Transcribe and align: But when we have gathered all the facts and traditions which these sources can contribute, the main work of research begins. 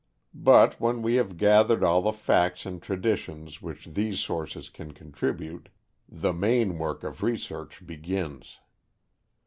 But 0.33 0.81
when 0.81 1.03
we 1.03 1.13
have 1.17 1.37
gathered 1.37 1.83
all 1.83 2.01
the 2.01 2.11
facts 2.11 2.65
and 2.65 2.81
traditions 2.81 3.61
which 3.61 3.85
these 3.85 4.19
sources 4.19 4.67
can 4.67 4.93
contribute, 4.93 5.69
the 6.09 6.33
main 6.33 6.79
work 6.79 7.03
of 7.03 7.21
research 7.21 7.85
begins. 7.85 8.61